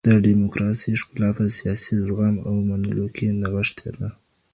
[0.07, 4.09] د ډيموکراسۍ ښکلا په سياسي زغم او منلو کي نغښتې ده.